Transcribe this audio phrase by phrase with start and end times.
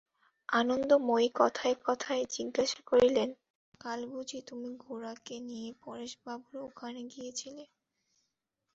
[0.49, 3.29] আনন্দময়ী কথায় কথায় জিজ্ঞাসা করিলেন,
[3.81, 7.63] কাল বুঝি তুমি গোরাকে নিয়ে পরেশবাবুর ওখানে গিয়েছিলে?